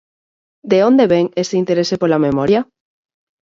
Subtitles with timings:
[0.71, 2.61] De onde vén ese interese pola memoria?